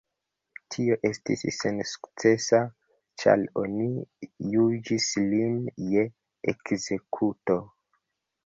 [0.75, 2.61] Tio estis sensukcesa,
[3.23, 3.87] ĉar oni
[4.55, 5.61] juĝis lin
[5.93, 6.07] je
[6.55, 7.61] ekzekuto.